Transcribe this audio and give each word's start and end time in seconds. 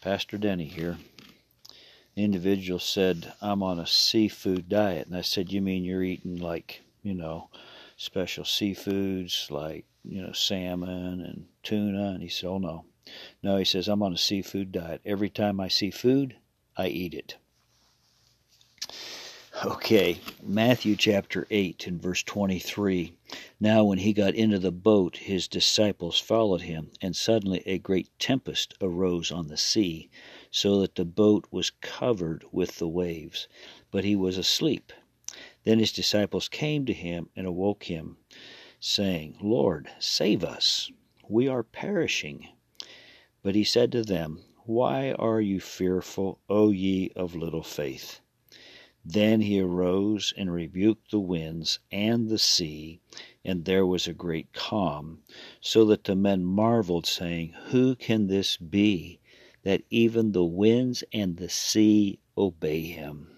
Pastor 0.00 0.38
Denny 0.38 0.66
here. 0.66 0.98
The 2.14 2.24
individual 2.24 2.78
said, 2.78 3.32
I'm 3.40 3.62
on 3.62 3.78
a 3.78 3.86
seafood 3.86 4.68
diet. 4.68 5.06
And 5.06 5.16
I 5.16 5.20
said, 5.20 5.52
You 5.52 5.60
mean 5.60 5.84
you're 5.84 6.02
eating 6.02 6.36
like, 6.36 6.82
you 7.02 7.14
know, 7.14 7.50
special 7.96 8.44
seafoods 8.44 9.50
like, 9.50 9.84
you 10.04 10.22
know, 10.22 10.32
salmon 10.32 11.20
and 11.20 11.46
tuna? 11.62 12.10
And 12.10 12.22
he 12.22 12.28
said, 12.28 12.48
Oh, 12.48 12.58
no. 12.58 12.84
No, 13.42 13.56
he 13.56 13.64
says, 13.64 13.88
I'm 13.88 14.02
on 14.02 14.14
a 14.14 14.18
seafood 14.18 14.72
diet. 14.72 15.00
Every 15.04 15.30
time 15.30 15.60
I 15.60 15.68
see 15.68 15.90
food, 15.90 16.36
I 16.76 16.88
eat 16.88 17.14
it. 17.14 17.36
Okay, 19.64 20.20
Matthew 20.42 20.96
chapter 20.96 21.46
8 21.50 21.86
and 21.86 22.02
verse 22.02 22.22
23. 22.22 23.14
Now, 23.58 23.84
when 23.84 23.98
he 23.98 24.12
got 24.12 24.34
into 24.34 24.58
the 24.58 24.70
boat, 24.70 25.16
his 25.16 25.48
disciples 25.48 26.18
followed 26.18 26.60
him, 26.60 26.90
and 27.00 27.16
suddenly 27.16 27.62
a 27.64 27.78
great 27.78 28.10
tempest 28.18 28.74
arose 28.82 29.32
on 29.32 29.48
the 29.48 29.56
sea, 29.56 30.10
so 30.50 30.80
that 30.82 30.96
the 30.96 31.06
boat 31.06 31.46
was 31.50 31.70
covered 31.70 32.44
with 32.52 32.76
the 32.76 32.86
waves. 32.88 33.48
But 33.90 34.04
he 34.04 34.14
was 34.14 34.36
asleep. 34.36 34.92
Then 35.64 35.78
his 35.78 35.90
disciples 35.90 36.48
came 36.48 36.84
to 36.84 36.92
him 36.92 37.30
and 37.34 37.46
awoke 37.46 37.84
him, 37.84 38.18
saying, 38.78 39.38
Lord, 39.40 39.88
save 39.98 40.44
us, 40.44 40.90
we 41.26 41.48
are 41.48 41.62
perishing. 41.62 42.48
But 43.42 43.54
he 43.54 43.64
said 43.64 43.90
to 43.92 44.02
them, 44.02 44.44
Why 44.66 45.12
are 45.12 45.40
you 45.40 45.60
fearful, 45.60 46.40
O 46.50 46.72
ye 46.72 47.10
of 47.16 47.34
little 47.34 47.62
faith? 47.62 48.20
Then 49.08 49.42
he 49.42 49.60
arose 49.60 50.34
and 50.36 50.52
rebuked 50.52 51.12
the 51.12 51.20
winds 51.20 51.78
and 51.92 52.28
the 52.28 52.40
sea, 52.40 52.98
and 53.44 53.64
there 53.64 53.86
was 53.86 54.08
a 54.08 54.12
great 54.12 54.52
calm, 54.52 55.22
so 55.60 55.84
that 55.84 56.02
the 56.02 56.16
men 56.16 56.44
marveled, 56.44 57.06
saying, 57.06 57.54
Who 57.68 57.94
can 57.94 58.26
this 58.26 58.56
be, 58.56 59.20
that 59.62 59.84
even 59.90 60.32
the 60.32 60.44
winds 60.44 61.04
and 61.12 61.36
the 61.36 61.48
sea 61.48 62.18
obey 62.36 62.80
him? 62.80 63.30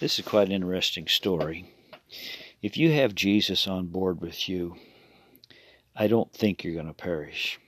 This 0.00 0.18
is 0.18 0.26
quite 0.26 0.48
an 0.48 0.52
interesting 0.52 1.08
story. 1.08 1.72
If 2.60 2.76
you 2.76 2.92
have 2.92 3.14
Jesus 3.14 3.66
on 3.66 3.86
board 3.86 4.20
with 4.20 4.50
you, 4.50 4.76
I 5.94 6.08
don't 6.08 6.30
think 6.30 6.62
you're 6.62 6.74
going 6.74 6.88
to 6.88 6.92
perish. 6.92 7.58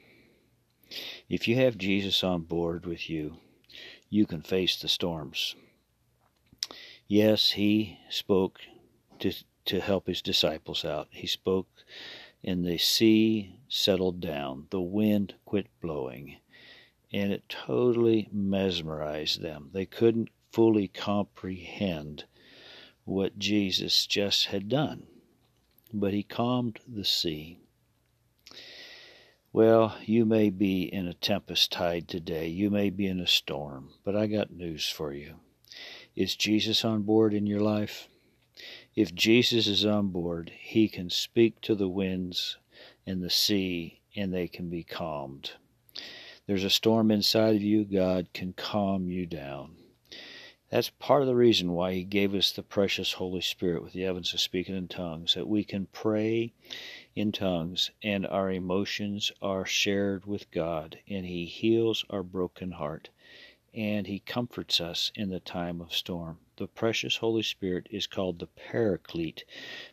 If 1.30 1.48
you 1.48 1.56
have 1.56 1.78
Jesus 1.78 2.22
on 2.22 2.42
board 2.42 2.84
with 2.84 3.08
you, 3.08 3.38
you 4.10 4.26
can 4.26 4.42
face 4.42 4.76
the 4.76 4.88
storms. 4.88 5.56
Yes, 7.10 7.52
he 7.52 7.98
spoke 8.10 8.60
to, 9.20 9.32
to 9.64 9.80
help 9.80 10.06
his 10.08 10.20
disciples 10.20 10.84
out. 10.84 11.08
He 11.10 11.26
spoke, 11.26 11.68
and 12.44 12.66
the 12.66 12.76
sea 12.76 13.60
settled 13.66 14.20
down. 14.20 14.66
The 14.68 14.82
wind 14.82 15.34
quit 15.46 15.68
blowing, 15.80 16.36
and 17.10 17.32
it 17.32 17.48
totally 17.48 18.28
mesmerized 18.30 19.40
them. 19.40 19.70
They 19.72 19.86
couldn't 19.86 20.28
fully 20.52 20.86
comprehend 20.86 22.26
what 23.06 23.38
Jesus 23.38 24.04
just 24.04 24.46
had 24.46 24.68
done, 24.68 25.06
but 25.90 26.12
he 26.12 26.22
calmed 26.22 26.78
the 26.86 27.06
sea. 27.06 27.58
Well, 29.50 29.96
you 30.04 30.26
may 30.26 30.50
be 30.50 30.82
in 30.82 31.08
a 31.08 31.14
tempest 31.14 31.72
tide 31.72 32.06
today. 32.06 32.48
You 32.48 32.68
may 32.68 32.90
be 32.90 33.06
in 33.06 33.18
a 33.18 33.26
storm, 33.26 33.94
but 34.04 34.14
I 34.14 34.26
got 34.26 34.50
news 34.50 34.90
for 34.90 35.14
you. 35.14 35.36
Is 36.18 36.34
Jesus 36.34 36.84
on 36.84 37.02
board 37.02 37.32
in 37.32 37.46
your 37.46 37.60
life? 37.60 38.08
If 38.96 39.14
Jesus 39.14 39.68
is 39.68 39.86
on 39.86 40.08
board, 40.08 40.50
he 40.58 40.88
can 40.88 41.10
speak 41.10 41.60
to 41.60 41.76
the 41.76 41.88
winds 41.88 42.56
and 43.06 43.22
the 43.22 43.30
sea, 43.30 44.00
and 44.16 44.34
they 44.34 44.48
can 44.48 44.68
be 44.68 44.82
calmed. 44.82 45.52
There's 46.44 46.64
a 46.64 46.70
storm 46.70 47.12
inside 47.12 47.54
of 47.54 47.62
you, 47.62 47.84
God 47.84 48.32
can 48.34 48.52
calm 48.52 49.08
you 49.08 49.26
down. 49.26 49.76
That's 50.70 50.90
part 50.90 51.22
of 51.22 51.28
the 51.28 51.36
reason 51.36 51.70
why 51.70 51.92
He 51.92 52.02
gave 52.02 52.34
us 52.34 52.50
the 52.50 52.64
precious 52.64 53.12
Holy 53.12 53.40
Spirit 53.40 53.84
with 53.84 53.92
the 53.92 54.04
evidence 54.04 54.34
of 54.34 54.40
speaking 54.40 54.74
in 54.74 54.88
tongues, 54.88 55.34
that 55.34 55.46
we 55.46 55.62
can 55.62 55.86
pray 55.92 56.52
in 57.14 57.30
tongues 57.30 57.92
and 58.02 58.26
our 58.26 58.50
emotions 58.50 59.30
are 59.40 59.64
shared 59.64 60.26
with 60.26 60.50
God, 60.50 60.98
and 61.08 61.24
He 61.24 61.44
heals 61.44 62.04
our 62.10 62.24
broken 62.24 62.72
heart 62.72 63.08
and 63.74 64.06
He 64.06 64.20
comforts 64.20 64.80
us 64.80 65.12
in 65.14 65.28
the 65.28 65.40
time 65.40 65.80
of 65.80 65.94
storm. 65.94 66.38
The 66.56 66.66
precious 66.66 67.16
Holy 67.16 67.42
Spirit 67.42 67.86
is 67.90 68.06
called 68.06 68.38
the 68.38 68.46
Paraclete, 68.46 69.44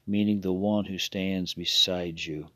meaning 0.07 0.41
the 0.41 0.53
one 0.53 0.85
who 0.85 0.97
stands 0.97 1.53
beside 1.53 2.19
you. 2.25 2.49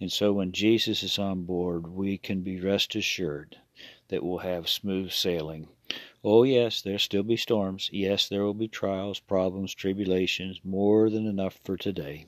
And 0.00 0.10
so 0.10 0.32
when 0.32 0.52
Jesus 0.52 1.02
is 1.02 1.18
on 1.18 1.44
board, 1.44 1.86
we 1.86 2.18
can 2.18 2.42
be 2.42 2.60
rest 2.60 2.96
assured 2.96 3.56
that 4.08 4.24
we'll 4.24 4.38
have 4.38 4.68
smooth 4.68 5.12
sailing. 5.12 5.68
Oh, 6.24 6.42
yes, 6.42 6.82
there'll 6.82 6.98
still 6.98 7.22
be 7.22 7.36
storms. 7.36 7.90
Yes, 7.92 8.28
there 8.28 8.42
will 8.42 8.54
be 8.54 8.68
trials, 8.68 9.20
problems, 9.20 9.74
tribulations, 9.74 10.60
more 10.64 11.10
than 11.10 11.26
enough 11.26 11.60
for 11.64 11.76
today. 11.76 12.26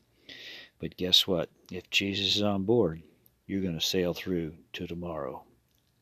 But 0.79 0.97
guess 0.97 1.27
what? 1.27 1.51
If 1.71 1.91
Jesus 1.91 2.37
is 2.37 2.43
on 2.43 2.65
board, 2.65 3.03
you're 3.47 3.63
going 3.63 3.79
to 3.79 3.85
sail 3.85 4.15
through 4.15 4.55
to 4.75 4.87
tomorrow. 4.87 5.45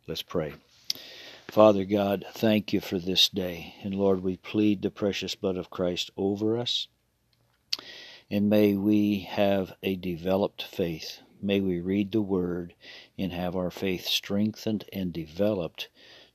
Let's 0.07 0.23
pray. 0.23 0.55
Father 1.53 1.85
God, 1.85 2.25
thank 2.33 2.73
you 2.73 2.81
for 2.81 2.99
this 2.99 3.29
day. 3.29 3.75
And 3.83 3.95
Lord, 3.95 4.23
we 4.23 4.39
plead 4.39 4.81
the 4.81 4.91
precious 4.91 5.35
blood 5.35 5.59
of 5.59 5.69
Christ 5.69 6.11
over 6.17 6.57
us. 6.57 6.89
And 8.31 8.49
may 8.49 8.75
we 8.75 9.19
have 9.29 9.75
a 9.83 9.97
developed 9.97 10.63
faith. 10.63 11.21
May 11.43 11.61
we 11.61 11.79
read 11.79 12.11
the 12.11 12.23
Word 12.23 12.73
and 13.19 13.35
have 13.35 13.55
our 13.55 13.71
faith 13.71 14.07
strengthened 14.07 14.87
and 14.95 15.13
developed 15.13 15.91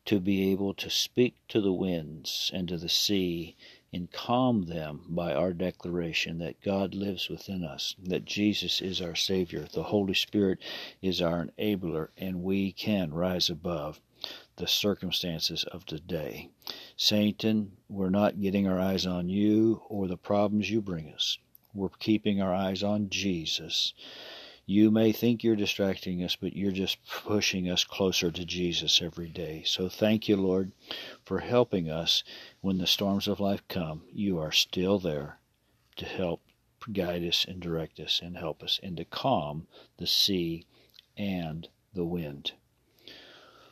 to 0.06 0.19
be 0.19 0.51
able 0.51 0.75
to 0.75 0.89
speak 0.91 1.33
to 1.47 1.61
the 1.61 1.73
winds 1.73 2.51
and 2.53 2.67
to 2.67 2.77
the 2.77 2.88
sea 2.88 3.56
and 3.91 4.11
calm 4.11 4.67
them 4.67 5.01
by 5.09 5.33
our 5.33 5.51
declaration 5.51 6.38
that 6.38 6.61
God 6.61 6.94
lives 6.94 7.27
within 7.27 7.63
us, 7.63 7.95
that 8.03 8.25
Jesus 8.25 8.81
is 8.81 9.01
our 9.01 9.16
Savior, 9.16 9.66
the 9.73 9.81
Holy 9.81 10.13
Spirit 10.13 10.59
is 11.01 11.23
our 11.23 11.47
enabler, 11.57 12.09
and 12.16 12.44
we 12.44 12.72
can 12.72 13.11
rise 13.16 13.50
above 13.50 14.00
the 14.57 14.68
circumstances 14.68 15.63
of 15.66 15.85
today. 15.85 16.50
Satan, 16.95 17.72
we're 17.88 18.09
not 18.09 18.41
getting 18.41 18.68
our 18.68 18.79
eyes 18.79 19.06
on 19.06 19.29
you 19.29 19.81
or 19.88 20.07
the 20.07 20.18
problems 20.18 20.69
you 20.69 20.81
bring 20.81 21.13
us. 21.13 21.38
We're 21.73 21.90
keeping 21.90 22.41
our 22.41 22.53
eyes 22.53 22.84
on 22.84 23.09
Jesus. 23.09 23.94
You 24.66 24.91
may 24.91 25.12
think 25.12 25.44
you're 25.44 25.56
distracting 25.56 26.23
us, 26.23 26.35
but 26.35 26.56
you're 26.56 26.72
just 26.72 26.97
pushing 27.06 27.69
us 27.69 27.84
closer 27.84 28.31
to 28.31 28.45
Jesus 28.45 29.01
every 29.01 29.29
day. 29.29 29.63
So 29.66 29.88
thank 29.88 30.28
you, 30.28 30.35
Lord, 30.35 30.74
for 31.24 31.39
helping 31.39 31.89
us 31.89 32.24
when 32.59 32.79
the 32.79 32.88
storms 32.88 33.28
of 33.28 33.39
life 33.39 33.66
come. 33.68 34.03
You 34.12 34.39
are 34.39 34.51
still 34.51 35.00
there 35.00 35.39
to 35.95 36.06
help 36.06 36.41
guide 36.91 37.24
us 37.24 37.45
and 37.45 37.62
direct 37.62 38.00
us 38.00 38.19
and 38.24 38.38
help 38.38 38.63
us 38.63 38.79
and 38.81 38.97
to 38.97 39.06
calm 39.06 39.68
the 39.97 40.07
sea 40.07 40.66
and 41.16 41.68
the 41.94 42.06
wind. 42.06 42.53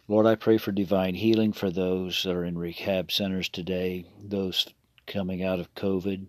Lord, 0.08 0.28
I 0.28 0.36
pray 0.36 0.60
for 0.60 0.72
divine 0.72 1.16
healing 1.16 1.52
for 1.52 1.72
those 1.72 2.22
that 2.22 2.36
are 2.36 2.46
in 2.46 2.60
rehab 2.60 3.12
centers 3.12 3.50
today, 3.50 4.06
those 4.24 4.68
coming 5.08 5.42
out 5.42 5.60
of 5.60 5.74
COVID, 5.74 6.28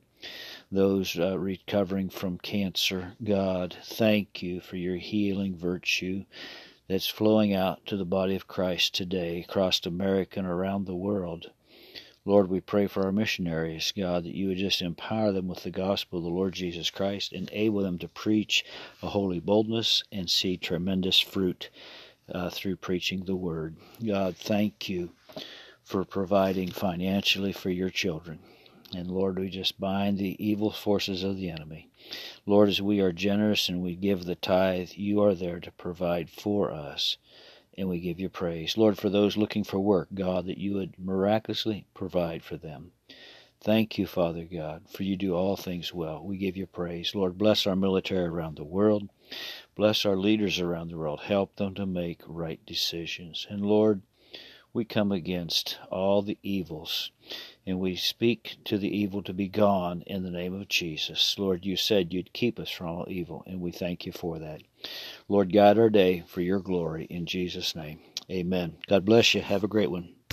those 0.73 1.19
uh, 1.19 1.39
recovering 1.39 2.09
from 2.09 2.39
cancer. 2.39 3.13
God, 3.23 3.77
thank 3.85 4.43
you 4.43 4.63
for 4.63 4.77
your 4.77 4.97
healing 4.97 5.55
virtue 5.55 6.25
that's 6.89 7.07
flowing 7.07 7.53
out 7.53 7.85
to 7.85 7.99
the 7.99 8.07
body 8.07 8.35
of 8.35 8.49
Christ 8.49 8.95
today 8.95 9.45
across 9.47 9.85
America 9.85 10.39
and 10.39 10.49
around 10.49 10.87
the 10.87 10.97
world. 10.97 11.51
Lord, 12.25 12.49
we 12.49 12.63
pray 12.63 12.87
for 12.87 13.05
our 13.05 13.13
missionaries, 13.13 13.93
God, 13.95 14.25
that 14.25 14.35
you 14.35 14.49
would 14.49 14.57
just 14.57 14.81
empower 14.81 15.33
them 15.33 15.49
with 15.49 15.65
the 15.65 15.71
gospel 15.71 16.19
of 16.19 16.25
the 16.25 16.31
Lord 16.31 16.55
Jesus 16.55 16.89
Christ, 16.89 17.35
enable 17.35 17.83
them 17.83 17.99
to 17.99 18.09
preach 18.09 18.65
a 19.03 19.11
holy 19.11 19.39
boldness 19.39 20.03
and 20.11 20.31
see 20.31 20.57
tremendous 20.57 21.21
fruit 21.21 21.69
uh, 22.33 22.51
through 22.51 22.77
preaching 22.77 23.25
the 23.25 23.37
word. 23.37 23.77
God, 24.05 24.37
thank 24.37 24.89
you 24.89 25.13
for 25.85 26.05
providing 26.05 26.71
financially 26.71 27.53
for 27.53 27.71
your 27.71 27.91
children. 27.91 28.41
And 28.95 29.11
Lord, 29.11 29.39
we 29.39 29.49
just 29.51 29.81
bind 29.81 30.19
the 30.19 30.37
evil 30.45 30.71
forces 30.71 31.23
of 31.25 31.37
the 31.37 31.51
enemy. 31.51 31.89
Lord, 32.47 32.69
as 32.69 32.81
we 32.81 33.01
are 33.01 33.13
generous 33.13 33.69
and 33.69 33.83
we 33.83 33.97
give 33.97 34.25
the 34.25 34.37
tithe, 34.37 34.91
you 34.95 35.23
are 35.23 35.35
there 35.35 35.61
to 35.61 35.73
provide 35.73 36.31
for 36.31 36.71
us. 36.71 37.17
And 37.77 37.89
we 37.89 38.01
give 38.01 38.19
you 38.19 38.29
praise. 38.29 38.79
Lord, 38.79 38.97
for 38.97 39.11
those 39.11 39.37
looking 39.37 39.65
for 39.65 39.79
work, 39.79 40.09
God, 40.15 40.47
that 40.47 40.59
you 40.59 40.75
would 40.75 40.99
miraculously 40.99 41.85
provide 41.95 42.43
for 42.43 42.57
them. 42.57 42.93
Thank 43.61 43.99
you, 43.99 44.07
Father 44.07 44.45
God, 44.45 44.85
for 44.89 45.03
you 45.03 45.17
do 45.17 45.35
all 45.35 45.57
things 45.57 45.93
well. 45.93 46.25
We 46.25 46.37
give 46.37 46.57
you 46.57 46.67
praise. 46.67 47.15
Lord, 47.15 47.39
bless 47.39 47.67
our 47.67 47.77
military 47.77 48.27
around 48.27 48.57
the 48.57 48.65
world. 48.65 49.09
Bless 49.75 50.05
our 50.05 50.17
leaders 50.17 50.61
around 50.61 50.91
the 50.91 50.99
world. 50.99 51.21
Help 51.21 51.57
them 51.57 51.75
to 51.75 51.87
make 51.87 52.21
right 52.27 52.65
decisions. 52.67 53.47
And 53.51 53.67
Lord, 53.67 54.03
we 54.73 54.85
come 54.85 55.11
against 55.11 55.79
all 55.91 56.23
the 56.23 56.39
evils 56.43 57.11
and 57.67 57.81
we 57.81 57.97
speak 57.97 58.59
to 58.65 58.79
the 58.79 58.95
evil 58.95 59.23
to 59.23 59.33
be 59.33 59.49
gone 59.49 60.03
in 60.07 60.23
the 60.23 60.31
name 60.31 60.55
of 60.55 60.69
Jesus. 60.69 61.37
Lord, 61.39 61.65
you 61.65 61.77
said 61.77 62.13
you'd 62.13 62.33
keep 62.33 62.61
us 62.61 62.71
from 62.71 62.89
all 62.89 63.07
evil, 63.09 63.43
and 63.47 63.61
we 63.61 63.73
thank 63.73 64.07
you 64.07 64.13
for 64.13 64.39
that. 64.39 64.63
Lord, 65.29 65.53
guide 65.53 65.79
our 65.79 65.91
day 65.91 66.25
for 66.29 66.43
your 66.43 66.61
glory 66.61 67.07
in 67.07 67.27
Jesus' 67.27 67.75
name. 67.75 68.01
Amen. 68.31 68.77
God 68.87 69.05
bless 69.05 69.35
you. 69.35 69.41
Have 69.41 69.65
a 69.65 69.69
great 69.69 69.91
one. 69.91 70.16